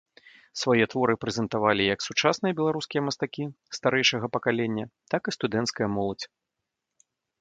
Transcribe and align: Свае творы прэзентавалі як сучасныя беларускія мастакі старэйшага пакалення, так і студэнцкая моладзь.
Свае 0.59 0.85
творы 0.93 1.13
прэзентавалі 1.25 1.83
як 1.93 1.99
сучасныя 2.07 2.57
беларускія 2.59 3.01
мастакі 3.09 3.43
старэйшага 3.79 4.25
пакалення, 4.39 4.85
так 5.15 5.21
і 5.33 5.35
студэнцкая 5.37 5.87
моладзь. 5.99 6.25